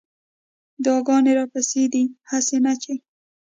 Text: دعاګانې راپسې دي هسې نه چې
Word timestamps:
دعاګانې 0.83 1.31
راپسې 1.39 1.83
دي 1.93 2.03
هسې 2.29 2.57
نه 2.65 2.73
چې 2.81 2.93